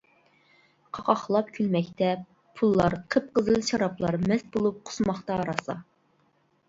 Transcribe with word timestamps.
قاقاقلاپ 0.97 1.51
كۈلمەكتە 1.57 2.09
پۇللار 2.61 2.97
قىپقىزىل 3.17 3.63
شارابلار 3.71 4.19
مەست 4.27 4.49
بولۇپ 4.57 4.81
قۇسماقتا 4.89 5.43
راسا. 5.51 5.77